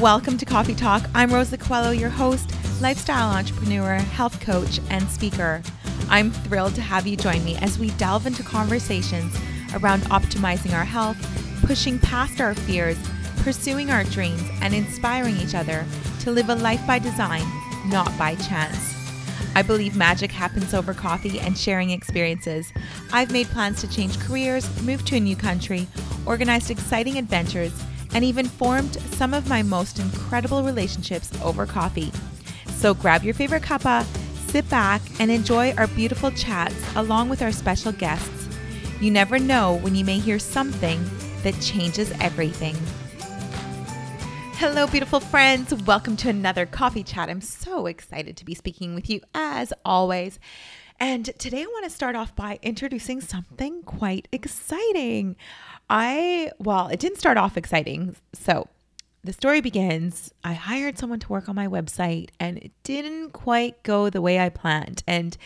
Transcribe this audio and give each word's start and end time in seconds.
Welcome 0.00 0.38
to 0.38 0.44
Coffee 0.44 0.74
Talk. 0.74 1.08
I'm 1.14 1.32
Rosa 1.32 1.56
Coelho, 1.56 1.92
your 1.92 2.10
host, 2.10 2.50
lifestyle 2.80 3.30
entrepreneur, 3.30 3.94
health 3.94 4.40
coach, 4.40 4.80
and 4.90 5.08
speaker. 5.08 5.62
I'm 6.08 6.32
thrilled 6.32 6.74
to 6.74 6.80
have 6.80 7.06
you 7.06 7.16
join 7.16 7.44
me 7.44 7.56
as 7.58 7.78
we 7.78 7.90
delve 7.92 8.26
into 8.26 8.42
conversations 8.42 9.32
around 9.72 10.02
optimizing 10.06 10.74
our 10.74 10.84
health, 10.84 11.16
pushing 11.64 12.00
past 12.00 12.40
our 12.40 12.54
fears, 12.54 12.98
pursuing 13.42 13.90
our 13.90 14.02
dreams, 14.02 14.42
and 14.62 14.74
inspiring 14.74 15.36
each 15.36 15.54
other 15.54 15.86
to 16.20 16.32
live 16.32 16.48
a 16.48 16.56
life 16.56 16.84
by 16.88 16.98
design, 16.98 17.44
not 17.86 18.10
by 18.18 18.34
chance. 18.34 18.96
I 19.54 19.62
believe 19.62 19.94
magic 19.94 20.32
happens 20.32 20.74
over 20.74 20.92
coffee 20.92 21.38
and 21.38 21.56
sharing 21.56 21.90
experiences. 21.90 22.72
I've 23.12 23.30
made 23.30 23.46
plans 23.46 23.80
to 23.82 23.88
change 23.88 24.18
careers, 24.18 24.68
move 24.82 25.04
to 25.04 25.16
a 25.16 25.20
new 25.20 25.36
country, 25.36 25.86
organized 26.26 26.72
exciting 26.72 27.16
adventures, 27.16 27.72
and 28.14 28.24
even 28.24 28.46
formed 28.46 28.94
some 29.16 29.34
of 29.34 29.48
my 29.48 29.62
most 29.62 29.98
incredible 29.98 30.62
relationships 30.62 31.30
over 31.42 31.66
coffee. 31.66 32.12
So 32.68 32.94
grab 32.94 33.24
your 33.24 33.34
favorite 33.34 33.62
cuppa, 33.62 34.04
sit 34.48 34.68
back, 34.70 35.02
and 35.20 35.30
enjoy 35.30 35.72
our 35.72 35.88
beautiful 35.88 36.30
chats 36.30 36.74
along 36.96 37.28
with 37.28 37.42
our 37.42 37.52
special 37.52 37.92
guests. 37.92 38.48
You 39.00 39.10
never 39.10 39.38
know 39.38 39.76
when 39.78 39.94
you 39.94 40.04
may 40.04 40.18
hear 40.18 40.38
something 40.38 41.04
that 41.42 41.60
changes 41.60 42.12
everything. 42.20 42.76
Hello, 44.56 44.86
beautiful 44.86 45.20
friends. 45.20 45.74
Welcome 45.84 46.16
to 46.18 46.28
another 46.28 46.64
coffee 46.64 47.02
chat. 47.02 47.28
I'm 47.28 47.40
so 47.40 47.86
excited 47.86 48.36
to 48.36 48.44
be 48.44 48.54
speaking 48.54 48.94
with 48.94 49.10
you 49.10 49.20
as 49.34 49.72
always. 49.84 50.38
And 51.00 51.26
today 51.38 51.62
I 51.62 51.66
want 51.66 51.84
to 51.84 51.90
start 51.90 52.16
off 52.16 52.34
by 52.36 52.58
introducing 52.62 53.20
something 53.20 53.82
quite 53.82 54.28
exciting. 54.32 55.36
I, 55.90 56.50
well, 56.58 56.88
it 56.88 57.00
didn't 57.00 57.18
start 57.18 57.36
off 57.36 57.56
exciting. 57.56 58.16
So 58.32 58.68
the 59.24 59.32
story 59.32 59.62
begins 59.62 60.32
I 60.44 60.52
hired 60.52 60.98
someone 60.98 61.18
to 61.20 61.28
work 61.28 61.48
on 61.48 61.54
my 61.56 61.66
website 61.66 62.28
and 62.38 62.58
it 62.58 62.72
didn't 62.82 63.30
quite 63.30 63.82
go 63.82 64.10
the 64.10 64.20
way 64.20 64.38
I 64.38 64.50
planned. 64.50 65.02
And 65.06 65.36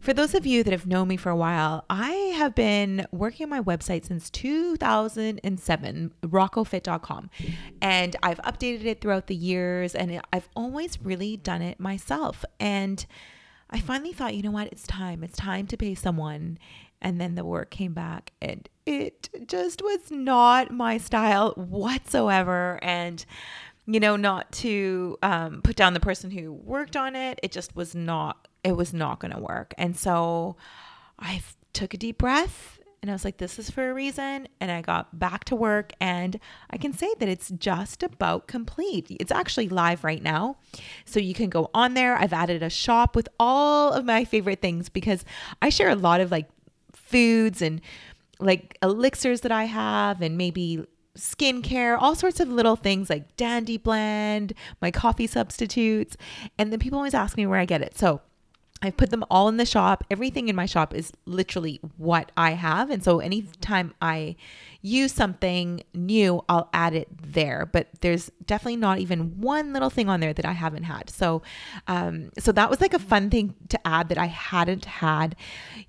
for 0.00 0.14
those 0.14 0.34
of 0.34 0.46
you 0.46 0.64
that 0.64 0.72
have 0.72 0.86
known 0.86 1.08
me 1.08 1.18
for 1.18 1.28
a 1.28 1.36
while, 1.36 1.84
I 1.90 2.10
have 2.38 2.54
been 2.54 3.06
working 3.12 3.44
on 3.44 3.50
my 3.50 3.60
website 3.60 4.06
since 4.06 4.30
2007, 4.30 6.14
rocofit.com. 6.22 7.30
And 7.82 8.16
I've 8.22 8.38
updated 8.38 8.86
it 8.86 9.02
throughout 9.02 9.26
the 9.26 9.34
years 9.34 9.94
and 9.94 10.20
I've 10.32 10.48
always 10.56 10.98
really 11.02 11.36
done 11.36 11.60
it 11.60 11.78
myself. 11.78 12.44
And 12.58 13.04
I 13.70 13.80
finally 13.80 14.12
thought, 14.12 14.34
you 14.34 14.42
know 14.42 14.50
what? 14.50 14.68
It's 14.68 14.86
time. 14.86 15.22
It's 15.22 15.36
time 15.36 15.66
to 15.68 15.76
pay 15.76 15.94
someone. 15.94 16.58
And 17.00 17.20
then 17.20 17.34
the 17.34 17.44
work 17.44 17.70
came 17.70 17.94
back 17.94 18.32
and 18.42 18.68
it 18.84 19.30
just 19.46 19.80
was 19.80 20.10
not 20.10 20.70
my 20.70 20.98
style 20.98 21.52
whatsoever. 21.52 22.78
And, 22.82 23.24
you 23.86 24.00
know, 24.00 24.16
not 24.16 24.52
to 24.52 25.16
um, 25.22 25.62
put 25.62 25.76
down 25.76 25.94
the 25.94 26.00
person 26.00 26.30
who 26.30 26.52
worked 26.52 26.96
on 26.96 27.16
it, 27.16 27.40
it 27.42 27.52
just 27.52 27.74
was 27.74 27.94
not, 27.94 28.48
it 28.64 28.72
was 28.72 28.92
not 28.92 29.20
going 29.20 29.32
to 29.32 29.40
work. 29.40 29.72
And 29.78 29.96
so 29.96 30.56
I 31.18 31.42
took 31.72 31.94
a 31.94 31.96
deep 31.96 32.18
breath 32.18 32.79
and 33.02 33.10
I 33.10 33.14
was 33.14 33.24
like, 33.24 33.38
this 33.38 33.58
is 33.58 33.70
for 33.70 33.90
a 33.90 33.94
reason. 33.94 34.46
And 34.60 34.70
I 34.70 34.82
got 34.82 35.18
back 35.18 35.44
to 35.46 35.56
work, 35.56 35.92
and 36.00 36.38
I 36.70 36.76
can 36.76 36.92
say 36.92 37.12
that 37.18 37.28
it's 37.28 37.48
just 37.50 38.02
about 38.02 38.46
complete. 38.46 39.06
It's 39.08 39.32
actually 39.32 39.68
live 39.68 40.04
right 40.04 40.22
now. 40.22 40.56
So 41.06 41.18
you 41.18 41.32
can 41.32 41.48
go 41.48 41.70
on 41.72 41.94
there. 41.94 42.16
I've 42.16 42.32
added 42.32 42.62
a 42.62 42.70
shop 42.70 43.16
with 43.16 43.28
all 43.38 43.92
of 43.92 44.04
my 44.04 44.24
favorite 44.24 44.60
things 44.60 44.88
because 44.88 45.24
I 45.62 45.70
share 45.70 45.88
a 45.88 45.96
lot 45.96 46.20
of 46.20 46.30
like 46.30 46.48
foods 46.92 47.62
and 47.62 47.80
like 48.38 48.76
elixirs 48.82 49.40
that 49.42 49.52
I 49.52 49.64
have, 49.64 50.20
and 50.20 50.36
maybe 50.36 50.84
skincare, 51.16 51.98
all 52.00 52.14
sorts 52.14 52.38
of 52.40 52.48
little 52.48 52.76
things 52.76 53.10
like 53.10 53.36
Dandy 53.36 53.76
Blend, 53.76 54.54
my 54.80 54.90
coffee 54.90 55.26
substitutes. 55.26 56.16
And 56.58 56.72
then 56.72 56.78
people 56.78 56.98
always 56.98 57.14
ask 57.14 57.36
me 57.36 57.46
where 57.46 57.58
I 57.58 57.64
get 57.64 57.82
it. 57.82 57.98
So 57.98 58.20
I've 58.82 58.96
put 58.96 59.10
them 59.10 59.24
all 59.30 59.48
in 59.48 59.58
the 59.58 59.66
shop. 59.66 60.04
Everything 60.10 60.48
in 60.48 60.56
my 60.56 60.66
shop 60.66 60.94
is 60.94 61.12
literally 61.26 61.80
what 61.98 62.32
I 62.36 62.52
have. 62.52 62.90
And 62.90 63.04
so 63.04 63.20
anytime 63.20 63.92
I 64.00 64.36
use 64.82 65.12
something 65.12 65.82
new, 65.94 66.42
I'll 66.48 66.68
add 66.72 66.94
it 66.94 67.08
there. 67.22 67.68
But 67.70 67.88
there's 68.00 68.30
definitely 68.46 68.76
not 68.76 68.98
even 68.98 69.40
one 69.40 69.72
little 69.72 69.90
thing 69.90 70.08
on 70.08 70.20
there 70.20 70.32
that 70.32 70.46
I 70.46 70.52
haven't 70.52 70.84
had. 70.84 71.10
So, 71.10 71.42
um, 71.86 72.30
so 72.38 72.52
that 72.52 72.70
was 72.70 72.80
like 72.80 72.94
a 72.94 72.98
fun 72.98 73.30
thing 73.30 73.54
to 73.68 73.86
add 73.86 74.08
that 74.08 74.18
I 74.18 74.26
hadn't 74.26 74.84
had. 74.86 75.36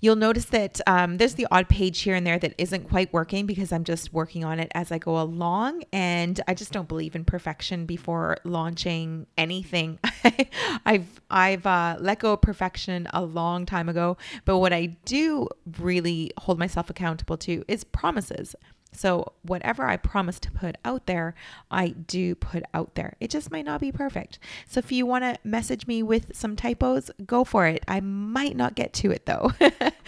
You'll 0.00 0.16
notice 0.16 0.46
that 0.46 0.80
um, 0.86 1.16
there's 1.16 1.34
the 1.34 1.46
odd 1.50 1.68
page 1.68 2.00
here 2.00 2.14
and 2.14 2.26
there 2.26 2.38
that 2.38 2.54
isn't 2.58 2.88
quite 2.88 3.12
working 3.12 3.46
because 3.46 3.72
I'm 3.72 3.84
just 3.84 4.12
working 4.12 4.44
on 4.44 4.60
it 4.60 4.70
as 4.74 4.92
I 4.92 4.98
go 4.98 5.20
along, 5.20 5.84
and 5.92 6.40
I 6.46 6.54
just 6.54 6.72
don't 6.72 6.88
believe 6.88 7.14
in 7.14 7.24
perfection 7.24 7.86
before 7.86 8.38
launching 8.44 9.26
anything. 9.38 9.98
I've 10.86 11.20
I've 11.30 11.66
uh, 11.66 11.96
let 12.00 12.18
go 12.18 12.34
of 12.34 12.42
perfection 12.42 13.08
a 13.12 13.22
long 13.22 13.66
time 13.66 13.88
ago, 13.88 14.16
but 14.44 14.58
what 14.58 14.72
I 14.72 14.96
do 15.04 15.48
really 15.78 16.32
hold 16.38 16.58
myself 16.58 16.90
accountable 16.90 17.36
to 17.38 17.64
is 17.68 17.84
promises. 17.84 18.54
So, 18.92 19.32
whatever 19.42 19.86
I 19.86 19.96
promise 19.96 20.38
to 20.40 20.50
put 20.50 20.76
out 20.84 21.06
there, 21.06 21.34
I 21.70 21.88
do 21.88 22.34
put 22.34 22.62
out 22.74 22.94
there. 22.94 23.14
It 23.20 23.30
just 23.30 23.50
might 23.50 23.64
not 23.64 23.80
be 23.80 23.90
perfect. 23.90 24.38
So, 24.68 24.78
if 24.78 24.92
you 24.92 25.06
want 25.06 25.24
to 25.24 25.38
message 25.44 25.86
me 25.86 26.02
with 26.02 26.36
some 26.36 26.56
typos, 26.56 27.10
go 27.24 27.44
for 27.44 27.66
it. 27.66 27.82
I 27.88 28.00
might 28.00 28.56
not 28.56 28.74
get 28.74 28.92
to 28.94 29.10
it 29.10 29.26
though. 29.26 29.52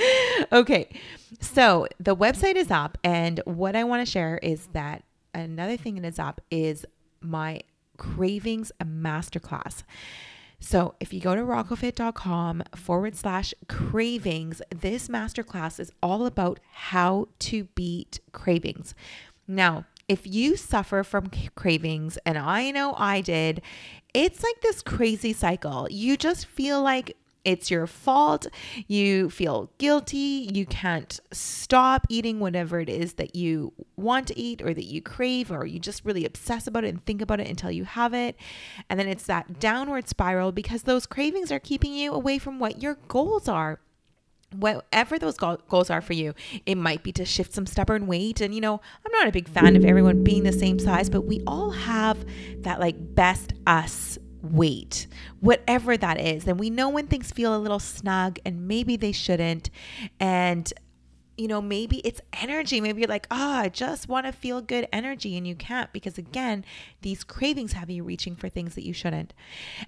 okay, 0.52 0.88
so 1.40 1.86
the 1.98 2.14
website 2.14 2.56
is 2.56 2.70
up, 2.70 2.98
and 3.02 3.40
what 3.46 3.74
I 3.74 3.84
want 3.84 4.06
to 4.06 4.10
share 4.10 4.38
is 4.38 4.68
that 4.72 5.02
another 5.32 5.76
thing 5.76 5.96
that 5.96 6.06
is 6.06 6.18
up 6.18 6.40
is 6.50 6.84
my 7.20 7.62
cravings 7.96 8.70
masterclass. 8.82 9.82
So 10.66 10.94
if 10.98 11.12
you 11.12 11.20
go 11.20 11.34
to 11.34 11.42
rocofit.com 11.42 12.62
forward 12.74 13.16
slash 13.16 13.52
cravings, 13.68 14.62
this 14.74 15.08
masterclass 15.08 15.78
is 15.78 15.92
all 16.02 16.24
about 16.24 16.58
how 16.72 17.28
to 17.40 17.64
beat 17.74 18.20
cravings. 18.32 18.94
Now, 19.46 19.84
if 20.08 20.26
you 20.26 20.56
suffer 20.56 21.04
from 21.04 21.30
cravings, 21.54 22.16
and 22.24 22.38
I 22.38 22.70
know 22.70 22.94
I 22.96 23.20
did, 23.20 23.60
it's 24.14 24.42
like 24.42 24.62
this 24.62 24.80
crazy 24.80 25.34
cycle. 25.34 25.86
You 25.90 26.16
just 26.16 26.46
feel 26.46 26.80
like 26.82 27.14
it's 27.44 27.70
your 27.70 27.86
fault. 27.86 28.46
You 28.88 29.28
feel 29.30 29.70
guilty. 29.78 30.48
You 30.52 30.64
can't 30.66 31.20
stop 31.30 32.06
eating 32.08 32.40
whatever 32.40 32.80
it 32.80 32.88
is 32.88 33.14
that 33.14 33.36
you 33.36 33.72
want 33.96 34.28
to 34.28 34.38
eat 34.38 34.62
or 34.62 34.72
that 34.72 34.84
you 34.84 35.02
crave, 35.02 35.52
or 35.52 35.66
you 35.66 35.78
just 35.78 36.04
really 36.04 36.24
obsess 36.24 36.66
about 36.66 36.84
it 36.84 36.88
and 36.88 37.04
think 37.04 37.20
about 37.20 37.40
it 37.40 37.48
until 37.48 37.70
you 37.70 37.84
have 37.84 38.14
it. 38.14 38.36
And 38.88 38.98
then 38.98 39.08
it's 39.08 39.26
that 39.26 39.60
downward 39.60 40.08
spiral 40.08 40.52
because 40.52 40.82
those 40.82 41.06
cravings 41.06 41.52
are 41.52 41.60
keeping 41.60 41.92
you 41.92 42.12
away 42.12 42.38
from 42.38 42.58
what 42.58 42.82
your 42.82 42.96
goals 43.08 43.48
are 43.48 43.78
whatever 44.52 45.18
those 45.18 45.36
goals 45.36 45.90
are 45.90 46.00
for 46.00 46.12
you 46.12 46.32
it 46.64 46.76
might 46.76 47.02
be 47.02 47.10
to 47.10 47.24
shift 47.24 47.52
some 47.52 47.66
stubborn 47.66 48.06
weight 48.06 48.40
and 48.40 48.54
you 48.54 48.60
know 48.60 48.80
i'm 49.04 49.12
not 49.12 49.26
a 49.26 49.32
big 49.32 49.48
fan 49.48 49.74
of 49.74 49.84
everyone 49.84 50.22
being 50.22 50.44
the 50.44 50.52
same 50.52 50.78
size 50.78 51.10
but 51.10 51.22
we 51.22 51.42
all 51.44 51.70
have 51.70 52.24
that 52.58 52.78
like 52.78 52.94
best 53.16 53.52
us 53.66 54.16
weight, 54.44 55.06
whatever 55.40 55.96
that 55.96 56.20
is. 56.20 56.46
And 56.46 56.58
we 56.58 56.70
know 56.70 56.88
when 56.88 57.06
things 57.06 57.30
feel 57.30 57.54
a 57.54 57.58
little 57.58 57.78
snug 57.78 58.38
and 58.44 58.68
maybe 58.68 58.96
they 58.96 59.12
shouldn't. 59.12 59.70
And 60.20 60.72
you 61.36 61.48
know, 61.48 61.60
maybe 61.60 61.98
it's 61.98 62.20
energy. 62.40 62.80
Maybe 62.80 63.00
you're 63.00 63.08
like, 63.08 63.26
oh, 63.30 63.54
I 63.54 63.68
just 63.68 64.08
want 64.08 64.26
to 64.26 64.32
feel 64.32 64.60
good 64.60 64.86
energy. 64.92 65.36
And 65.36 65.46
you 65.46 65.56
can't 65.56 65.92
because, 65.92 66.16
again, 66.16 66.64
these 67.02 67.24
cravings 67.24 67.72
have 67.72 67.90
you 67.90 68.04
reaching 68.04 68.36
for 68.36 68.48
things 68.48 68.76
that 68.76 68.86
you 68.86 68.92
shouldn't. 68.92 69.34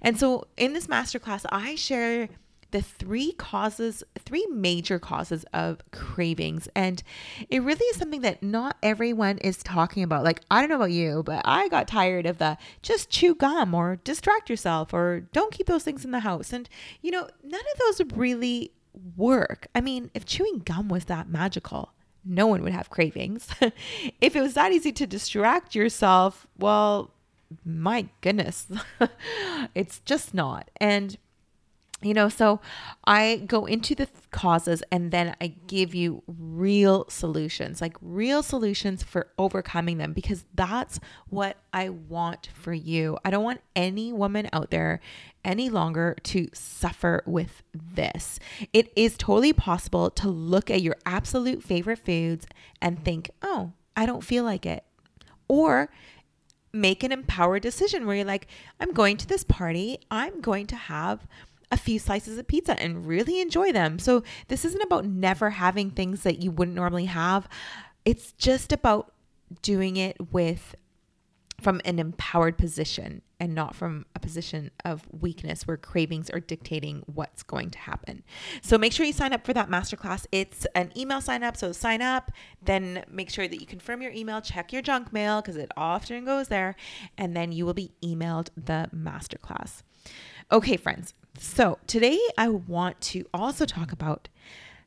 And 0.01 0.19
so, 0.19 0.47
in 0.57 0.73
this 0.73 0.87
masterclass, 0.87 1.45
I 1.49 1.75
share 1.75 2.27
the 2.71 2.81
three 2.81 3.31
causes, 3.33 4.03
three 4.19 4.45
major 4.51 4.99
causes 4.99 5.45
of 5.53 5.79
cravings. 5.91 6.67
And 6.75 7.01
it 7.49 7.63
really 7.63 7.85
is 7.85 7.97
something 7.97 8.21
that 8.21 8.43
not 8.43 8.77
everyone 8.83 9.37
is 9.39 9.57
talking 9.57 10.03
about. 10.03 10.23
Like, 10.23 10.41
I 10.51 10.59
don't 10.59 10.69
know 10.69 10.75
about 10.75 10.91
you, 10.91 11.23
but 11.23 11.41
I 11.45 11.69
got 11.69 11.87
tired 11.87 12.25
of 12.25 12.37
the 12.37 12.57
just 12.81 13.09
chew 13.09 13.35
gum 13.35 13.73
or 13.73 13.97
distract 14.03 14.49
yourself 14.49 14.93
or 14.93 15.21
don't 15.31 15.53
keep 15.53 15.67
those 15.67 15.83
things 15.83 16.03
in 16.03 16.11
the 16.11 16.19
house. 16.19 16.51
And, 16.51 16.67
you 17.01 17.11
know, 17.11 17.29
none 17.43 17.61
of 17.61 17.97
those 17.97 18.17
really 18.17 18.71
work. 19.15 19.67
I 19.73 19.81
mean, 19.81 20.11
if 20.13 20.25
chewing 20.25 20.59
gum 20.59 20.89
was 20.89 21.05
that 21.05 21.29
magical, 21.29 21.93
no 22.25 22.47
one 22.47 22.63
would 22.63 22.73
have 22.73 22.89
cravings. 22.89 23.47
if 24.21 24.35
it 24.35 24.41
was 24.41 24.55
that 24.55 24.71
easy 24.71 24.91
to 24.91 25.07
distract 25.07 25.75
yourself, 25.75 26.47
well, 26.57 27.11
my 27.63 28.07
goodness, 28.21 28.67
it's 29.75 29.99
just 30.01 30.33
not. 30.33 30.69
And 30.77 31.17
you 32.01 32.13
know, 32.13 32.29
so 32.29 32.61
I 33.05 33.43
go 33.47 33.65
into 33.65 33.95
the 33.95 34.05
th- 34.05 34.29
causes 34.29 34.83
and 34.91 35.11
then 35.11 35.35
I 35.41 35.55
give 35.65 35.95
you 35.95 36.21
real 36.27 37.05
solutions, 37.09 37.81
like 37.81 37.97
real 38.01 38.43
solutions 38.43 39.01
for 39.01 39.31
overcoming 39.39 39.97
them, 39.97 40.13
because 40.13 40.45
that's 40.53 40.99
what 41.29 41.57
I 41.73 41.89
want 41.89 42.49
for 42.53 42.73
you. 42.73 43.17
I 43.25 43.31
don't 43.31 43.43
want 43.43 43.61
any 43.75 44.13
woman 44.13 44.47
out 44.53 44.69
there 44.69 44.99
any 45.43 45.69
longer 45.69 46.15
to 46.21 46.49
suffer 46.53 47.23
with 47.25 47.63
this. 47.73 48.39
It 48.73 48.91
is 48.95 49.17
totally 49.17 49.53
possible 49.53 50.11
to 50.11 50.27
look 50.27 50.69
at 50.69 50.83
your 50.83 50.97
absolute 51.05 51.63
favorite 51.63 51.99
foods 51.99 52.45
and 52.79 53.03
think, 53.03 53.31
oh, 53.41 53.71
I 53.95 54.05
don't 54.05 54.23
feel 54.23 54.43
like 54.43 54.67
it. 54.67 54.83
Or 55.47 55.89
make 56.73 57.03
an 57.03 57.11
empowered 57.11 57.61
decision 57.61 58.05
where 58.05 58.17
you're 58.17 58.25
like, 58.25 58.47
I'm 58.79 58.93
going 58.93 59.17
to 59.17 59.27
this 59.27 59.43
party, 59.43 59.99
I'm 60.11 60.41
going 60.41 60.67
to 60.67 60.75
have 60.75 61.25
a 61.71 61.77
few 61.77 61.99
slices 61.99 62.37
of 62.37 62.47
pizza 62.47 62.81
and 62.81 63.05
really 63.05 63.41
enjoy 63.41 63.71
them. 63.71 63.99
So 63.99 64.23
this 64.47 64.63
isn't 64.65 64.81
about 64.81 65.05
never 65.05 65.51
having 65.51 65.91
things 65.91 66.23
that 66.23 66.41
you 66.41 66.51
wouldn't 66.51 66.75
normally 66.75 67.05
have. 67.05 67.47
It's 68.05 68.31
just 68.33 68.71
about 68.71 69.13
doing 69.61 69.97
it 69.97 70.31
with 70.31 70.75
from 71.59 71.81
an 71.85 71.97
empowered 71.97 72.57
position 72.57 73.21
and 73.39 73.55
not 73.55 73.75
from 73.75 74.05
a 74.15 74.19
position 74.19 74.69
of 74.85 75.07
weakness 75.11 75.65
where 75.65 75.77
cravings 75.77 76.29
are 76.29 76.39
dictating 76.39 77.03
what's 77.07 77.43
going 77.43 77.71
to 77.71 77.79
happen. 77.79 78.23
So 78.61 78.77
make 78.77 78.93
sure 78.93 79.05
you 79.05 79.13
sign 79.13 79.33
up 79.33 79.45
for 79.45 79.53
that 79.53 79.69
masterclass. 79.69 80.25
It's 80.31 80.67
an 80.75 80.91
email 80.95 81.19
sign 81.19 81.43
up. 81.43 81.57
So 81.57 81.71
sign 81.71 82.01
up, 82.01 82.31
then 82.61 83.03
make 83.09 83.29
sure 83.29 83.47
that 83.47 83.59
you 83.59 83.65
confirm 83.65 84.01
your 84.01 84.11
email, 84.11 84.39
check 84.39 84.71
your 84.71 84.81
junk 84.81 85.11
mail 85.11 85.41
because 85.41 85.57
it 85.57 85.71
often 85.75 86.25
goes 86.25 86.47
there, 86.47 86.75
and 87.17 87.35
then 87.35 87.51
you 87.51 87.65
will 87.65 87.73
be 87.73 87.91
emailed 88.03 88.49
the 88.55 88.89
masterclass. 88.95 89.81
Okay, 90.51 90.77
friends. 90.77 91.13
So 91.39 91.77
today 91.87 92.19
I 92.37 92.49
want 92.49 92.99
to 93.01 93.25
also 93.33 93.65
talk 93.65 93.91
about 93.91 94.27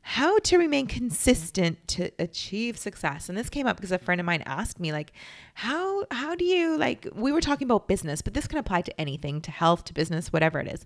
how 0.03 0.39
to 0.39 0.57
remain 0.57 0.87
consistent 0.87 1.87
to 1.87 2.09
achieve 2.17 2.77
success. 2.77 3.29
And 3.29 3.37
this 3.37 3.49
came 3.49 3.67
up 3.67 3.77
because 3.77 3.91
a 3.91 3.99
friend 3.99 4.19
of 4.19 4.25
mine 4.25 4.41
asked 4.45 4.79
me 4.79 4.91
like, 4.91 5.13
how 5.53 6.05
how 6.09 6.33
do 6.35 6.43
you 6.43 6.75
like 6.77 7.07
we 7.13 7.31
were 7.31 7.41
talking 7.41 7.67
about 7.67 7.87
business, 7.87 8.21
but 8.21 8.33
this 8.33 8.47
can 8.47 8.57
apply 8.57 8.81
to 8.81 8.99
anything, 8.99 9.41
to 9.41 9.51
health, 9.51 9.83
to 9.85 9.93
business, 9.93 10.33
whatever 10.33 10.59
it 10.59 10.67
is. 10.67 10.85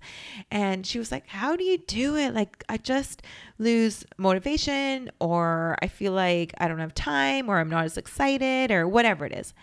And 0.51 0.85
she 0.85 1.00
was 1.00 1.12
like, 1.12 1.27
"How 1.27 1.56
do 1.56 1.63
you 1.63 1.77
do 1.77 2.17
it? 2.17 2.33
Like 2.33 2.63
I 2.67 2.77
just 2.77 3.21
lose 3.57 4.06
motivation 4.17 5.09
or 5.19 5.77
I 5.81 5.88
feel 5.88 6.12
like 6.12 6.53
I 6.57 6.67
don't 6.67 6.79
have 6.79 6.94
time 6.94 7.50
or 7.50 7.59
I'm 7.59 7.69
not 7.69 7.85
as 7.85 7.97
excited 7.97 8.69
or 8.69 8.88
whatever 8.88 9.25
it 9.25 9.33
is." 9.33 9.53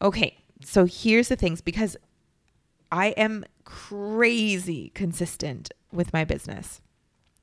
Okay, 0.00 0.38
so 0.64 0.86
here's 0.86 1.28
the 1.28 1.36
things 1.36 1.60
because 1.60 1.96
I 2.94 3.08
am 3.08 3.44
crazy 3.64 4.92
consistent 4.94 5.72
with 5.90 6.12
my 6.12 6.24
business 6.24 6.80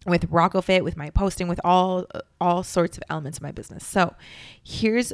with 0.05 0.31
Rocofit, 0.31 0.83
with 0.83 0.95
my 0.95 1.09
posting, 1.09 1.49
with 1.49 1.59
all 1.65 2.07
all 2.39 2.63
sorts 2.63 2.95
of 2.97 3.03
elements 3.09 3.37
of 3.37 3.43
my 3.43 3.51
business. 3.51 3.85
So, 3.85 4.15
here's 4.63 5.11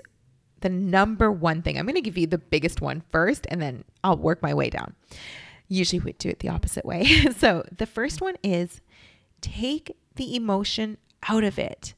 the 0.62 0.70
number 0.70 1.32
one 1.32 1.64
thing. 1.64 1.78
I'm 1.78 1.86
going 1.86 1.96
to 1.96 2.02
give 2.02 2.20
you 2.20 2.28
the 2.28 2.38
biggest 2.38 2.82
one 2.82 3.02
first 3.12 3.48
and 3.50 3.60
then 3.60 3.84
I'll 4.04 4.18
work 4.18 4.44
my 4.44 4.54
way 4.54 4.70
down. 4.70 4.94
Usually 5.68 6.00
we 6.00 6.14
do 6.14 6.30
it 6.30 6.40
the 6.40 6.50
opposite 6.50 6.86
way. 6.86 7.06
so, 7.38 7.64
the 7.76 7.88
first 7.88 8.22
one 8.22 8.36
is 8.44 8.80
take 9.42 9.98
the 10.18 10.36
emotion 10.36 10.98
out 11.28 11.44
of 11.44 11.58
it. 11.58 11.96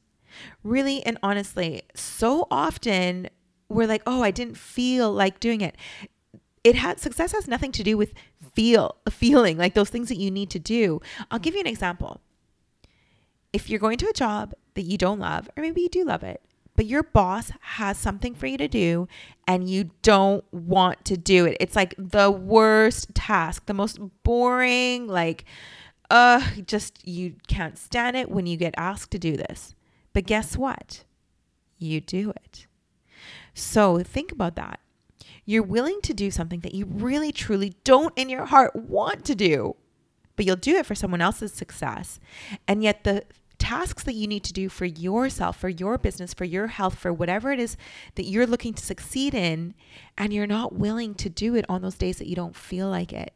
Really 0.64 1.06
and 1.06 1.18
honestly, 1.22 1.82
so 1.94 2.48
often 2.50 3.30
we're 3.68 3.88
like, 3.88 4.04
"Oh, 4.08 4.24
I 4.24 4.32
didn't 4.32 4.58
feel 4.58 5.12
like 5.12 5.42
doing 5.42 5.60
it." 5.60 5.76
It 6.64 6.76
had 6.76 7.00
success 7.00 7.32
has 7.32 7.48
nothing 7.48 7.72
to 7.74 7.84
do 7.84 7.98
with 7.98 8.14
feel, 8.54 8.96
a 9.06 9.12
feeling 9.12 9.58
like 9.58 9.74
those 9.74 9.90
things 9.90 10.10
that 10.10 10.18
you 10.18 10.30
need 10.32 10.50
to 10.52 10.60
do. 10.60 11.02
I'll 11.32 11.40
give 11.40 11.54
you 11.54 11.62
an 11.62 11.68
example 11.68 12.22
if 13.54 13.70
you're 13.70 13.80
going 13.80 13.98
to 13.98 14.10
a 14.10 14.14
job 14.14 14.54
that 14.76 14.84
you 14.84 14.98
don't 14.98 15.20
love, 15.20 15.50
or 15.58 15.64
maybe 15.64 15.82
you 15.82 15.90
do 15.90 16.04
love 16.04 16.24
it, 16.24 16.42
but 16.76 16.86
your 16.86 17.04
boss 17.04 17.52
has 17.62 17.98
something 17.98 18.34
for 18.34 18.48
you 18.48 18.58
to 18.58 18.68
do 18.68 19.08
and 19.48 19.70
you 19.70 19.90
don't 20.02 20.46
want 20.54 21.04
to 21.06 21.18
do 21.18 21.46
it. 21.46 21.58
It's 21.60 21.76
like 21.76 21.94
the 21.98 22.32
worst 22.32 23.14
task, 23.16 23.66
the 23.66 23.74
most 23.74 24.00
boring, 24.24 25.08
like, 25.08 25.46
uh, 26.10 26.42
just 26.66 27.06
you 27.08 27.36
can't 27.48 27.78
stand 27.78 28.16
it 28.16 28.32
when 28.32 28.46
you 28.46 28.58
get 28.58 28.74
asked 28.78 29.12
to 29.12 29.20
do 29.20 29.36
this. 29.36 29.76
But 30.14 30.26
guess 30.26 30.58
what? 30.58 31.04
You 31.78 32.02
do 32.02 32.32
it. 32.32 32.68
So 33.54 34.00
think 34.00 34.32
about 34.32 34.56
that. 34.56 34.80
You're 35.50 35.64
willing 35.64 36.00
to 36.04 36.14
do 36.14 36.32
something 36.32 36.60
that 36.62 36.76
you 36.76 36.86
really, 36.86 37.32
truly 37.32 37.74
don't 37.84 38.14
in 38.18 38.30
your 38.30 38.46
heart 38.46 38.76
want 38.76 39.26
to 39.26 39.36
do 39.36 39.76
but 40.40 40.46
you'll 40.46 40.56
do 40.56 40.78
it 40.78 40.86
for 40.86 40.96
someone 40.96 41.20
else's 41.20 41.52
success. 41.52 42.18
And 42.66 42.82
yet, 42.82 43.04
the 43.04 43.26
tasks 43.58 44.04
that 44.04 44.14
you 44.14 44.26
need 44.26 44.46
to 44.46 44.54
do 44.54 44.70
for 44.70 44.86
yourself, 44.86 45.58
for 45.58 45.68
your 45.68 45.98
business, 45.98 46.34
for 46.34 46.46
your 46.46 46.68
health, 46.68 46.98
for 46.98 47.12
whatever 47.12 47.52
it 47.52 47.60
is 47.60 47.76
that 48.16 48.24
you're 48.24 48.48
looking 48.48 48.74
to 48.74 48.86
succeed 48.86 49.34
in, 49.34 49.76
and 50.18 50.32
you're 50.32 50.48
not 50.48 50.74
willing 50.74 51.14
to 51.16 51.30
do 51.30 51.56
it 51.56 51.66
on 51.68 51.82
those 51.82 51.98
days 51.98 52.20
that 52.20 52.28
you 52.28 52.38
don't 52.38 52.56
feel 52.56 52.88
like 52.88 53.12
it. 53.12 53.34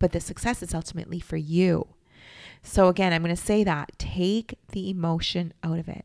But 0.00 0.10
the 0.10 0.18
success 0.18 0.60
is 0.60 0.74
ultimately 0.74 1.20
for 1.20 1.36
you. 1.36 1.86
So, 2.64 2.88
again, 2.88 3.12
I'm 3.12 3.22
going 3.22 3.32
to 3.32 3.40
say 3.40 3.62
that 3.62 3.92
take 3.96 4.58
the 4.72 4.90
emotion 4.90 5.54
out 5.62 5.78
of 5.78 5.88
it. 5.88 6.04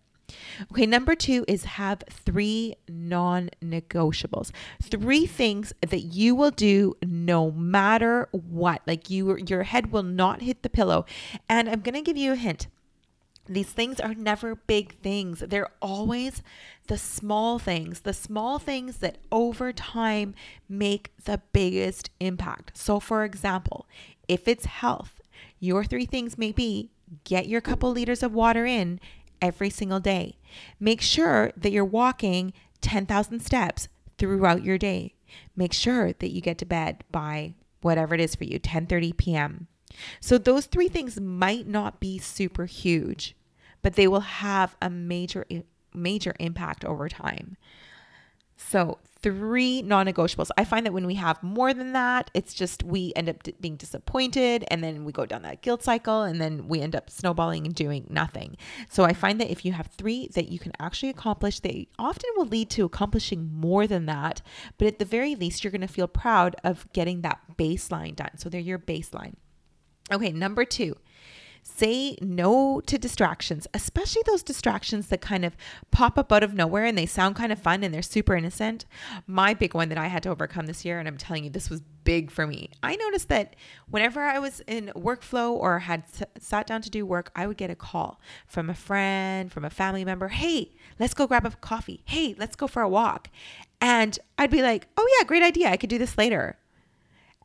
Okay, 0.72 0.86
number 0.86 1.16
two 1.16 1.46
is 1.48 1.66
have 1.66 2.04
three 2.10 2.76
non 2.88 3.50
negotiables. 3.64 4.52
Three 4.82 5.26
things 5.26 5.74
that 5.82 6.02
you 6.02 6.36
will 6.36 6.52
do 6.52 6.96
no 7.04 7.52
matter 7.52 8.30
what. 8.32 8.82
Like 8.86 9.10
you, 9.10 9.38
your 9.48 9.64
head 9.64 9.92
will 9.92 10.04
not 10.04 10.42
hit 10.42 10.64
the 10.64 10.70
pillow. 10.70 11.06
And 11.50 11.70
I'm 11.70 11.82
going 11.82 11.96
to 11.96 12.02
give 12.02 12.18
you 12.18 12.34
a 12.34 12.36
hint. 12.38 12.68
These 13.46 13.70
things 13.70 14.00
are 14.00 14.14
never 14.14 14.56
big 14.56 15.00
things. 15.02 15.40
They're 15.40 15.72
always 15.82 16.42
the 16.88 16.98
small 16.98 17.60
things, 17.60 18.02
the 18.02 18.14
small 18.14 18.58
things 18.58 18.98
that 18.98 19.18
over 19.32 19.74
time 19.74 20.34
make 20.70 21.12
the 21.26 21.42
biggest 21.52 22.10
impact. 22.22 22.78
So, 22.78 23.02
for 23.02 23.26
example, 23.26 23.86
if 24.30 24.48
it's 24.48 24.66
health, 24.66 25.20
your 25.60 25.84
three 25.84 26.06
things 26.06 26.38
may 26.38 26.54
be 26.54 26.90
get 27.26 27.48
your 27.48 27.62
couple 27.62 27.92
liters 27.92 28.24
of 28.24 28.34
water 28.34 28.66
in 28.66 29.00
every 29.44 29.70
single 29.70 30.00
day. 30.00 30.38
Make 30.80 31.02
sure 31.02 31.52
that 31.58 31.72
you're 31.72 31.86
walking 31.86 32.54
10,000 32.82 33.42
steps 33.42 33.90
throughout 34.18 34.64
your 34.64 34.78
day. 34.78 35.16
Make 35.56 35.74
sure 35.74 36.14
that 36.14 36.32
you 36.32 36.42
get 36.42 36.58
to 36.60 36.66
bed 36.66 37.04
by 37.12 37.56
whatever 37.82 38.16
it 38.16 38.22
is 38.22 38.36
for 38.36 38.46
you, 38.46 38.60
10:30 38.60 39.18
p.m. 39.18 39.68
So 40.22 40.38
those 40.38 40.66
three 40.66 40.88
things 40.88 41.20
might 41.20 41.68
not 41.68 42.00
be 42.00 42.18
super 42.18 42.66
huge, 42.66 43.36
but 43.82 43.96
they 43.96 44.08
will 44.08 44.22
have 44.22 44.76
a 44.82 44.90
major 44.90 45.46
major 45.94 46.34
impact 46.40 46.86
over 46.86 47.10
time. 47.10 47.58
So 48.56 49.00
three 49.24 49.82
non 49.82 50.06
negotiables. 50.06 50.50
I 50.58 50.66
find 50.66 50.86
that 50.86 50.94
when 50.94 51.08
we 51.08 51.16
have 51.16 51.42
more 51.42 51.74
than 51.74 51.94
that, 51.94 52.30
it's 52.34 52.54
just 52.54 52.84
we 52.84 53.14
end 53.16 53.30
up 53.30 53.42
d- 53.42 53.56
being 53.60 53.78
disappointed 53.78 54.66
and 54.68 54.84
then 54.84 55.06
we 55.06 55.14
go 55.14 55.26
down 55.26 55.44
that 55.44 55.62
guilt 55.62 55.82
cycle 55.82 56.24
and 56.24 56.40
then 56.40 56.68
we 56.68 56.82
end 56.82 56.96
up 56.96 57.10
snowballing 57.10 57.66
and 57.66 57.74
doing 57.74 58.06
nothing. 58.10 58.58
So 58.90 59.06
I 59.06 59.14
find 59.14 59.40
that 59.40 59.50
if 59.50 59.64
you 59.66 59.72
have 59.72 59.88
three 59.88 60.28
that 60.34 60.50
you 60.50 60.60
can 60.60 60.74
actually 60.80 61.10
accomplish, 61.10 61.62
they 61.62 61.88
often 61.98 62.30
will 62.36 62.48
lead 62.48 62.70
to 62.72 62.84
accomplishing 62.84 63.50
more 63.54 63.88
than 63.88 64.06
that. 64.08 64.42
But 64.78 64.88
at 64.88 65.00
the 65.00 65.06
very 65.06 65.36
least, 65.36 65.64
you're 65.64 65.72
going 65.72 65.82
to 65.82 65.88
feel 65.88 66.08
proud 66.08 66.56
of 66.64 66.92
getting 66.92 67.22
that 67.22 67.40
baseline 67.58 68.16
done. 68.16 68.38
So 68.38 68.50
they're 68.50 68.60
your 68.60 68.80
baseline. 68.80 69.36
Okay, 70.12 70.34
number 70.34 70.66
two 70.66 70.98
Say 71.66 72.18
no 72.22 72.82
to 72.82 72.98
distractions, 72.98 73.68
especially 73.74 74.22
those 74.26 74.44
distractions 74.44 75.08
that 75.08 75.22
kind 75.22 75.46
of 75.46 75.56
pop 75.92 76.18
up 76.18 76.32
out 76.32 76.44
of 76.44 76.54
nowhere 76.54 76.84
and 76.84 76.98
they 76.98 77.06
sound 77.06 77.38
kind 77.38 77.54
of 77.54 77.60
fun 77.60 77.84
and 77.84 77.94
they're 77.94 78.02
super 78.02 78.36
innocent. 78.36 78.86
My 79.28 79.54
big 79.54 79.74
one 79.74 79.88
that 79.88 79.98
I 79.98 80.08
had 80.08 80.24
to 80.24 80.30
overcome 80.30 80.66
this 80.66 80.84
year, 80.84 81.00
and 81.00 81.08
I'm 81.08 81.18
telling 81.18 81.46
you, 81.46 81.50
this 81.50 81.70
was 81.70 81.82
big 82.04 82.32
for 82.32 82.46
me. 82.46 82.70
I 82.84 82.98
noticed 82.98 83.30
that 83.30 83.56
whenever 83.90 84.22
I 84.22 84.40
was 84.40 84.62
in 84.68 84.92
workflow 84.94 85.52
or 85.52 85.80
had 85.80 86.04
s- 86.04 86.24
sat 86.38 86.68
down 86.68 86.82
to 86.82 86.90
do 86.90 87.06
work, 87.06 87.32
I 87.34 87.48
would 87.48 87.58
get 87.58 87.70
a 87.70 87.76
call 87.76 88.20
from 88.46 88.70
a 88.70 88.76
friend, 88.76 89.50
from 89.52 89.64
a 89.64 89.70
family 89.70 90.04
member. 90.04 90.28
Hey, 90.28 90.74
let's 91.00 91.14
go 91.14 91.28
grab 91.28 91.46
a 91.46 91.52
coffee. 91.52 92.02
Hey, 92.06 92.36
let's 92.38 92.58
go 92.58 92.68
for 92.68 92.82
a 92.82 92.90
walk. 92.90 93.30
And 93.80 94.20
I'd 94.38 94.52
be 94.52 94.62
like, 94.62 94.88
oh, 94.98 95.08
yeah, 95.18 95.26
great 95.26 95.44
idea. 95.44 95.70
I 95.70 95.78
could 95.78 95.90
do 95.90 95.98
this 95.98 96.18
later. 96.18 96.58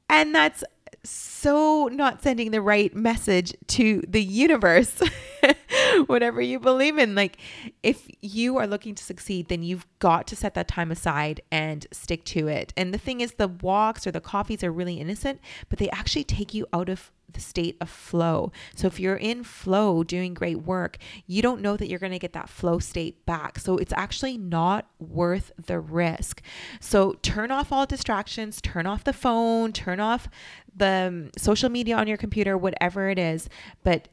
And 0.08 0.34
that's 0.34 0.64
so 1.04 1.88
not 1.92 2.23
sending 2.23 2.50
the 2.50 2.61
right 2.61 2.95
message 2.95 3.54
to 3.68 4.02
the 4.09 4.23
universe, 4.23 5.00
whatever 6.07 6.40
you 6.40 6.59
believe 6.59 6.99
in. 6.99 7.14
Like, 7.14 7.38
if 7.83 8.09
you 8.21 8.57
are 8.59 8.67
looking 8.67 8.95
to 8.95 9.05
succeed, 9.05 9.49
then 9.49 9.62
you've 9.62 9.87
got 9.99 10.26
to 10.28 10.37
set 10.37 10.55
that 10.55 10.69
time 10.69 10.90
aside 10.90 11.40
and 11.50 11.87
stick 11.93 12.25
to 12.26 12.49
it. 12.49 12.73
And 12.76 12.93
the 12.93 12.99
thing 12.99 13.21
is, 13.21 13.35
the 13.35 13.49
walks 13.49 14.07
or 14.07 14.11
the 14.11 14.21
coffees 14.21 14.62
are 14.64 14.73
really 14.73 15.00
innocent, 15.00 15.40
but 15.69 15.78
they 15.78 15.90
actually 15.90 16.25
take 16.25 16.55
you 16.55 16.67
out 16.73 16.88
of 16.88 17.11
the 17.31 17.40
state 17.40 17.76
of 17.81 17.90
flow. 17.90 18.52
So 18.75 18.87
if 18.87 18.99
you're 18.99 19.17
in 19.17 19.45
flow 19.45 20.02
doing 20.02 20.33
great 20.33 20.62
work, 20.62 20.97
you 21.26 21.43
don't 21.43 21.61
know 21.61 21.76
that 21.76 21.88
you're 21.88 21.99
going 21.99 22.12
to 22.12 22.19
get 22.19 22.33
that 22.33 22.49
flow 22.49 22.78
state 22.78 23.25
back. 23.26 23.59
So 23.59 23.76
it's 23.76 23.93
actually 23.95 24.38
not 24.38 24.87
worth 24.99 25.52
the 25.62 25.78
risk. 25.78 26.40
So 26.81 27.14
turn 27.23 27.50
off 27.50 27.71
all 27.71 27.85
distractions, 27.85 28.61
turn 28.62 28.87
off 28.87 29.05
the 29.05 29.12
phone, 29.12 29.73
turn 29.73 30.00
off 30.00 30.28
the 30.75 31.09
um, 31.09 31.31
social 31.37 31.69
media 31.69 31.97
on 31.97 32.07
your 32.07 32.17
computer, 32.17 32.57
whatever 32.57 33.11
it 33.11 33.19
is, 33.19 33.49
but 33.83 34.09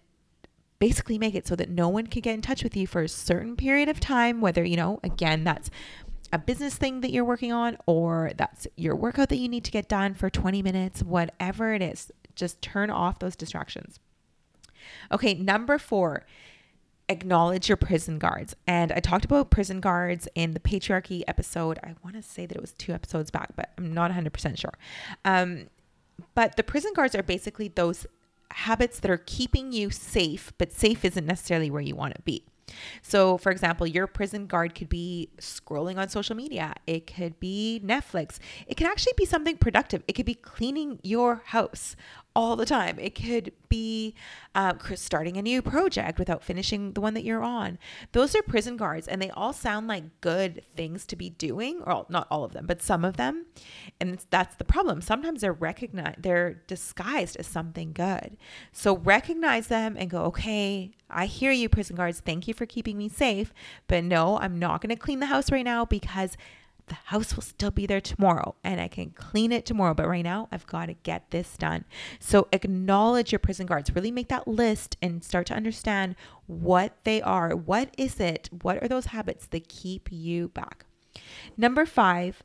basically 0.80 1.18
make 1.18 1.36
it 1.36 1.48
so 1.48 1.56
that 1.56 1.70
no 1.70 1.88
one 1.88 2.08
can 2.08 2.22
get 2.22 2.34
in 2.34 2.42
touch 2.42 2.64
with 2.64 2.76
you 2.76 2.88
for 2.88 3.02
a 3.02 3.10
certain 3.10 3.56
period 3.56 3.90
of 3.90 4.00
time, 4.00 4.42
whether, 4.42 4.64
you 4.64 4.76
know, 4.76 5.00
again, 5.04 5.44
that's 5.44 5.70
a 6.34 6.38
business 6.38 6.76
thing 6.76 7.02
that 7.02 7.12
you're 7.12 7.26
working 7.26 7.52
on 7.52 7.78
or 7.86 8.32
that's 8.36 8.68
your 8.76 8.96
workout 8.96 9.30
that 9.30 9.38
you 9.38 9.48
need 9.48 9.64
to 9.64 9.72
get 9.72 9.88
done 9.88 10.14
for 10.14 10.30
20 10.30 10.62
minutes, 10.62 11.02
whatever 11.02 11.74
it 11.74 11.82
is, 11.82 12.12
just 12.36 12.62
turn 12.62 12.90
off 12.90 13.20
those 13.20 13.36
distractions. 13.36 14.00
Okay, 15.12 15.34
number 15.34 15.78
four, 15.78 16.26
acknowledge 17.08 17.70
your 17.70 17.78
prison 17.78 18.18
guards. 18.20 18.56
And 18.68 18.92
I 18.92 19.00
talked 19.00 19.26
about 19.26 19.50
prison 19.50 19.80
guards 19.80 20.28
in 20.36 20.54
the 20.54 20.60
patriarchy 20.60 21.24
episode. 21.28 21.80
I 21.84 21.96
want 22.04 22.16
to 22.16 22.22
say 22.22 22.46
that 22.46 22.56
it 22.56 22.62
was 22.62 22.74
two 22.74 22.94
episodes 22.94 23.32
back, 23.32 23.56
but 23.56 23.72
I'm 23.78 23.94
not 23.94 24.12
100% 24.12 24.58
sure. 24.58 24.74
Um, 25.24 25.68
but 26.34 26.56
the 26.56 26.64
prison 26.64 26.92
guards 26.96 27.16
are 27.16 27.24
basically 27.24 27.68
those 27.68 28.06
habits 28.52 29.00
that 29.00 29.12
are 29.12 29.22
keeping 29.26 29.72
you 29.72 29.90
safe, 29.90 30.54
but 30.58 30.72
safe 30.72 31.06
isn't 31.06 31.26
necessarily 31.26 31.70
where 31.70 31.82
you 31.82 31.96
want 31.96 32.16
to 32.16 32.22
be. 32.22 32.44
So, 33.02 33.38
for 33.38 33.52
example, 33.52 33.86
your 33.86 34.08
prison 34.08 34.48
guard 34.48 34.76
could 34.76 34.90
be 34.90 35.30
scrolling 35.40 35.98
on 35.98 36.10
social 36.10 36.36
media. 36.36 36.74
It 36.88 37.08
could 37.08 37.40
be 37.40 37.82
Netflix. 37.86 38.40
It 38.68 38.76
could 38.76 38.88
actually 38.88 39.14
be 39.18 39.26
something 39.26 39.58
productive. 39.58 40.04
It 40.08 40.14
could 40.14 40.26
be 40.26 40.34
cleaning 40.34 41.00
your 41.04 41.44
house 41.46 41.96
all 42.36 42.56
the 42.56 42.66
time. 42.66 43.00
It 43.00 43.16
could 43.16 43.54
be 43.70 44.14
uh, 44.54 44.74
starting 44.96 45.38
a 45.38 45.42
new 45.42 45.62
project 45.62 46.20
without 46.20 46.44
finishing 46.44 46.92
the 46.92 47.02
one 47.02 47.14
that 47.14 47.24
you're 47.24 47.44
on. 47.44 47.78
Those 48.12 48.36
are 48.36 48.42
prison 48.42 48.76
guards, 48.78 49.08
and 49.08 49.22
they 49.22 49.30
all 49.30 49.54
sound 49.54 49.88
like 49.88 50.22
good 50.22 50.62
things 50.76 51.06
to 51.08 51.16
be 51.16 51.30
doing, 51.30 51.82
or 51.86 52.06
not 52.10 52.28
all 52.30 52.44
of 52.44 52.54
them, 52.54 52.66
but 52.66 52.82
some 52.82 53.06
of 53.06 53.18
them. 53.18 53.46
And 54.00 54.24
that's 54.30 54.56
the 54.56 54.66
problem. 54.66 55.02
Sometimes 55.02 55.42
they're 55.42 55.54
recognized, 55.54 56.24
they're 56.24 56.62
disguised 56.68 57.38
as 57.38 57.48
something 57.48 57.94
good. 57.94 58.38
So 58.72 58.98
recognize 58.98 59.68
them 59.68 59.96
and 59.98 60.10
go, 60.10 60.24
okay, 60.24 60.92
I 61.10 61.28
hear 61.28 61.52
you, 61.52 61.70
prison 61.70 61.96
guards. 61.96 62.20
Thank 62.20 62.48
you 62.48 62.54
for 62.54 62.66
keeping 62.66 62.98
me 62.98 63.08
safe. 63.08 63.54
But 63.88 64.04
no, 64.04 64.38
I'm 64.40 64.60
not 64.60 64.82
going 64.82 64.90
to 64.90 65.02
clean 65.02 65.20
the 65.20 65.28
house 65.28 65.52
right 65.52 65.66
now 65.66 65.86
because 65.86 66.36
the 66.88 66.96
house 66.96 67.36
will 67.36 67.44
still 67.44 67.72
be 67.72 67.86
there 67.86 68.02
tomorrow 68.02 68.56
and 68.64 68.80
I 68.80 68.88
can 68.88 69.10
clean 69.12 69.52
it 69.52 69.66
tomorrow. 69.66 69.94
But 69.94 70.08
right 70.08 70.24
now, 70.24 70.48
I've 70.52 70.68
got 70.68 70.88
to 70.88 70.94
get 70.94 71.32
this 71.32 71.58
done. 71.58 71.86
So 72.20 72.48
acknowledge 72.52 73.32
your 73.32 73.40
prison 73.40 73.66
guards. 73.66 73.94
Really 73.96 74.12
make 74.12 74.28
that 74.30 74.48
list 74.48 74.98
and 75.02 75.24
start 75.24 75.48
to 75.48 75.54
understand 75.54 76.16
what 76.48 76.94
they 77.04 77.22
are. 77.22 77.56
What 77.56 77.94
is 77.98 78.20
it? 78.20 78.50
What 78.62 78.82
are 78.84 78.88
those 78.88 79.08
habits 79.08 79.48
that 79.48 79.68
keep 79.68 80.10
you 80.12 80.50
back? 80.50 80.86
Number 81.58 81.86
five, 81.86 82.44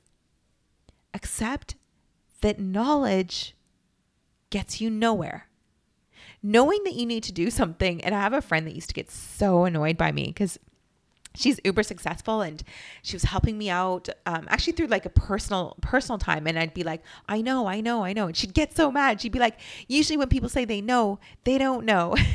accept 1.12 1.74
that 2.40 2.58
knowledge 2.58 3.54
gets 4.48 4.80
you 4.80 4.90
nowhere. 4.90 5.46
Knowing 6.42 6.82
that 6.84 6.94
you 6.94 7.04
need 7.04 7.22
to 7.24 7.32
do 7.32 7.50
something, 7.50 8.02
and 8.02 8.14
I 8.14 8.20
have 8.20 8.32
a 8.32 8.40
friend 8.40 8.66
that 8.66 8.74
used 8.74 8.88
to 8.88 8.94
get 8.94 9.10
so 9.10 9.64
annoyed 9.64 9.98
by 9.98 10.10
me 10.10 10.26
because 10.26 10.58
she's 11.34 11.60
uber 11.64 11.82
successful 11.82 12.40
and 12.40 12.62
she 13.02 13.14
was 13.14 13.24
helping 13.24 13.56
me 13.56 13.70
out 13.70 14.08
um, 14.26 14.46
actually 14.48 14.72
through 14.72 14.88
like 14.88 15.06
a 15.06 15.10
personal 15.10 15.76
personal 15.80 16.18
time. 16.18 16.46
And 16.46 16.58
i'd 16.58 16.74
be 16.74 16.82
like 16.82 17.02
i 17.28 17.40
know 17.40 17.66
i 17.66 17.80
know 17.80 18.04
i 18.04 18.12
know. 18.12 18.26
And 18.26 18.36
she'd 18.36 18.54
get 18.54 18.76
so 18.76 18.90
mad. 18.90 19.20
She'd 19.20 19.32
be 19.32 19.38
like 19.38 19.58
usually 19.88 20.16
when 20.16 20.28
people 20.28 20.48
say 20.48 20.64
they 20.64 20.80
know 20.80 21.18
they 21.44 21.58
don't 21.58 21.84
know. 21.84 22.16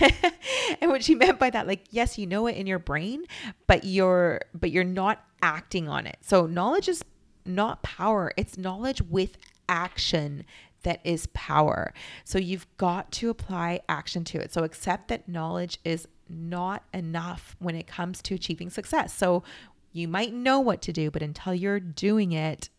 And 0.81 0.91
what 0.91 1.03
she 1.03 1.15
meant 1.15 1.39
by 1.39 1.49
that 1.49 1.67
like 1.67 1.85
yes 1.91 2.17
you 2.17 2.27
know 2.27 2.47
it 2.47 2.55
in 2.55 2.67
your 2.67 2.79
brain 2.79 3.23
but 3.67 3.83
you're 3.83 4.41
but 4.53 4.71
you're 4.71 4.83
not 4.83 5.23
acting 5.41 5.87
on 5.87 6.07
it. 6.07 6.17
So 6.21 6.45
knowledge 6.45 6.87
is 6.87 7.03
not 7.45 7.83
power. 7.83 8.31
It's 8.37 8.57
knowledge 8.57 9.01
with 9.01 9.37
action 9.69 10.45
that 10.83 11.01
is 11.03 11.27
power. 11.33 11.93
So 12.23 12.37
you've 12.37 12.67
got 12.77 13.11
to 13.13 13.29
apply 13.29 13.81
action 13.89 14.23
to 14.25 14.39
it. 14.39 14.53
So 14.53 14.63
accept 14.63 15.07
that 15.09 15.27
knowledge 15.27 15.79
is 15.83 16.07
not 16.29 16.83
enough 16.93 17.55
when 17.59 17.75
it 17.75 17.87
comes 17.87 18.21
to 18.23 18.35
achieving 18.35 18.69
success. 18.69 19.13
So 19.13 19.43
you 19.91 20.07
might 20.07 20.33
know 20.33 20.59
what 20.59 20.81
to 20.83 20.93
do, 20.93 21.09
but 21.11 21.21
until 21.21 21.53
you're 21.53 21.79
doing 21.79 22.31
it, 22.31 22.69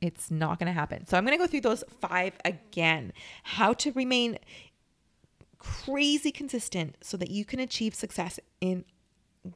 it's 0.00 0.30
not 0.30 0.58
going 0.58 0.66
to 0.66 0.72
happen. 0.72 1.06
So 1.06 1.16
I'm 1.16 1.24
going 1.24 1.36
to 1.36 1.42
go 1.42 1.48
through 1.48 1.62
those 1.62 1.82
five 2.00 2.34
again. 2.44 3.12
How 3.42 3.72
to 3.74 3.92
remain 3.92 4.38
crazy 5.58 6.30
consistent 6.30 6.96
so 7.00 7.16
that 7.16 7.30
you 7.30 7.44
can 7.44 7.60
achieve 7.60 7.94
success 7.94 8.38
in 8.60 8.84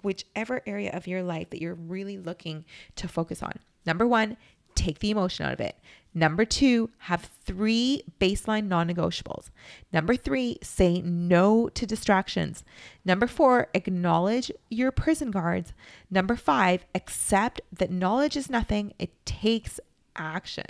whichever 0.02 0.62
area 0.66 0.90
of 0.92 1.06
your 1.06 1.22
life 1.22 1.50
that 1.50 1.60
you're 1.60 1.74
really 1.74 2.16
looking 2.16 2.64
to 2.96 3.06
focus 3.08 3.42
on. 3.42 3.52
Number 3.84 4.06
one, 4.06 4.36
take 4.74 4.98
the 4.98 5.10
emotion 5.10 5.46
out 5.46 5.52
of 5.52 5.60
it. 5.60 5.76
Number 6.12 6.44
two, 6.44 6.90
have 6.98 7.30
three 7.44 8.02
baseline 8.20 8.66
non 8.66 8.88
negotiables. 8.88 9.50
Number 9.92 10.16
three, 10.16 10.58
say 10.60 11.00
no 11.02 11.68
to 11.68 11.86
distractions. 11.86 12.64
Number 13.04 13.28
four, 13.28 13.68
acknowledge 13.74 14.50
your 14.70 14.90
prison 14.90 15.30
guards. 15.30 15.72
Number 16.10 16.34
five, 16.34 16.84
accept 16.94 17.60
that 17.72 17.92
knowledge 17.92 18.36
is 18.36 18.50
nothing, 18.50 18.92
it 18.98 19.24
takes 19.24 19.78
action. 20.16 20.66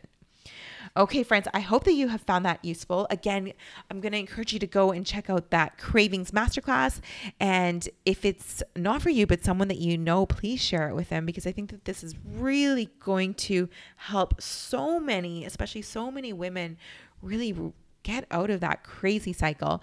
Okay, 0.96 1.22
friends, 1.22 1.46
I 1.54 1.60
hope 1.60 1.84
that 1.84 1.92
you 1.92 2.08
have 2.08 2.22
found 2.22 2.44
that 2.44 2.64
useful. 2.64 3.06
Again, 3.10 3.52
I'm 3.90 4.00
going 4.00 4.10
to 4.10 4.18
encourage 4.18 4.52
you 4.52 4.58
to 4.58 4.66
go 4.66 4.90
and 4.90 5.06
check 5.06 5.30
out 5.30 5.50
that 5.50 5.78
Cravings 5.78 6.32
Masterclass. 6.32 7.00
And 7.38 7.88
if 8.04 8.24
it's 8.24 8.60
not 8.74 9.00
for 9.00 9.10
you, 9.10 9.24
but 9.24 9.44
someone 9.44 9.68
that 9.68 9.78
you 9.78 9.96
know, 9.96 10.26
please 10.26 10.60
share 10.60 10.88
it 10.88 10.96
with 10.96 11.08
them 11.08 11.26
because 11.26 11.46
I 11.46 11.52
think 11.52 11.70
that 11.70 11.84
this 11.84 12.02
is 12.02 12.16
really 12.26 12.90
going 12.98 13.34
to 13.34 13.68
help 13.96 14.42
so 14.42 14.98
many, 14.98 15.44
especially 15.44 15.82
so 15.82 16.10
many 16.10 16.32
women, 16.32 16.76
really 17.22 17.54
get 18.02 18.24
out 18.32 18.50
of 18.50 18.58
that 18.60 18.82
crazy 18.82 19.32
cycle. 19.32 19.80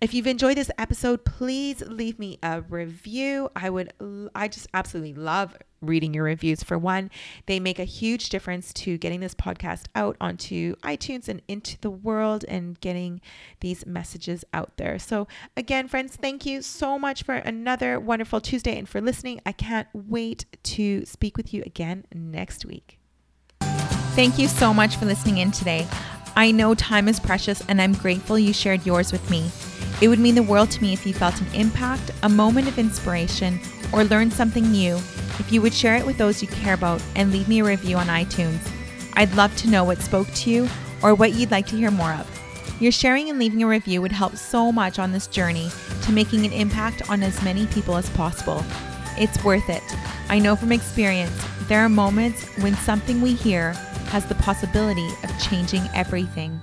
If 0.00 0.14
you've 0.14 0.26
enjoyed 0.26 0.56
this 0.56 0.70
episode, 0.78 1.26
please 1.26 1.82
leave 1.82 2.18
me 2.18 2.38
a 2.42 2.62
review. 2.62 3.50
I 3.54 3.68
would, 3.68 3.92
I 4.34 4.48
just 4.48 4.66
absolutely 4.72 5.12
love 5.12 5.54
reading 5.82 6.14
your 6.14 6.24
reviews. 6.24 6.62
For 6.62 6.78
one, 6.78 7.10
they 7.44 7.60
make 7.60 7.78
a 7.78 7.84
huge 7.84 8.30
difference 8.30 8.72
to 8.74 8.96
getting 8.96 9.20
this 9.20 9.34
podcast 9.34 9.88
out 9.94 10.16
onto 10.18 10.76
iTunes 10.76 11.28
and 11.28 11.42
into 11.48 11.78
the 11.82 11.90
world 11.90 12.46
and 12.48 12.80
getting 12.80 13.20
these 13.60 13.84
messages 13.84 14.42
out 14.54 14.78
there. 14.78 14.98
So, 14.98 15.28
again, 15.54 15.86
friends, 15.86 16.16
thank 16.16 16.46
you 16.46 16.62
so 16.62 16.98
much 16.98 17.22
for 17.22 17.34
another 17.34 18.00
wonderful 18.00 18.40
Tuesday 18.40 18.78
and 18.78 18.88
for 18.88 19.02
listening. 19.02 19.42
I 19.44 19.52
can't 19.52 19.88
wait 19.92 20.46
to 20.62 21.04
speak 21.04 21.36
with 21.36 21.52
you 21.52 21.62
again 21.66 22.06
next 22.14 22.64
week. 22.64 22.98
Thank 23.60 24.38
you 24.38 24.48
so 24.48 24.72
much 24.72 24.96
for 24.96 25.04
listening 25.04 25.38
in 25.38 25.50
today. 25.50 25.86
I 26.36 26.52
know 26.52 26.74
time 26.74 27.06
is 27.06 27.20
precious 27.20 27.62
and 27.68 27.82
I'm 27.82 27.92
grateful 27.92 28.38
you 28.38 28.54
shared 28.54 28.86
yours 28.86 29.12
with 29.12 29.28
me. 29.30 29.50
It 30.00 30.08
would 30.08 30.18
mean 30.18 30.34
the 30.34 30.42
world 30.42 30.70
to 30.70 30.82
me 30.82 30.92
if 30.92 31.06
you 31.06 31.12
felt 31.12 31.40
an 31.40 31.54
impact, 31.54 32.10
a 32.22 32.28
moment 32.28 32.68
of 32.68 32.78
inspiration, 32.78 33.60
or 33.92 34.04
learned 34.04 34.32
something 34.32 34.70
new 34.70 34.96
if 35.38 35.50
you 35.50 35.62
would 35.62 35.74
share 35.74 35.96
it 35.96 36.06
with 36.06 36.18
those 36.18 36.42
you 36.42 36.48
care 36.48 36.74
about 36.74 37.02
and 37.16 37.32
leave 37.32 37.48
me 37.48 37.60
a 37.60 37.64
review 37.64 37.96
on 37.96 38.06
iTunes. 38.06 38.60
I'd 39.14 39.34
love 39.34 39.54
to 39.56 39.70
know 39.70 39.84
what 39.84 40.00
spoke 40.00 40.28
to 40.28 40.50
you 40.50 40.68
or 41.02 41.14
what 41.14 41.32
you'd 41.32 41.50
like 41.50 41.66
to 41.68 41.76
hear 41.76 41.90
more 41.90 42.12
of. 42.12 42.28
Your 42.80 42.92
sharing 42.92 43.28
and 43.28 43.38
leaving 43.38 43.62
a 43.62 43.66
review 43.66 44.00
would 44.00 44.12
help 44.12 44.36
so 44.36 44.70
much 44.72 44.98
on 44.98 45.12
this 45.12 45.26
journey 45.26 45.70
to 46.02 46.12
making 46.12 46.46
an 46.46 46.52
impact 46.52 47.10
on 47.10 47.22
as 47.22 47.42
many 47.42 47.66
people 47.66 47.96
as 47.96 48.08
possible. 48.10 48.64
It's 49.18 49.42
worth 49.44 49.68
it. 49.68 49.82
I 50.28 50.38
know 50.38 50.56
from 50.56 50.72
experience, 50.72 51.32
there 51.68 51.80
are 51.80 51.88
moments 51.88 52.44
when 52.58 52.74
something 52.76 53.20
we 53.20 53.34
hear 53.34 53.72
has 54.08 54.24
the 54.26 54.34
possibility 54.36 55.08
of 55.22 55.38
changing 55.38 55.82
everything. 55.94 56.58